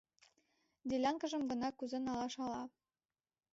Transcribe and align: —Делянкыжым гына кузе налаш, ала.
—Делянкыжым 0.87 1.43
гына 1.49 1.69
кузе 1.71 1.99
налаш, 2.01 2.33
ала. 2.43 2.61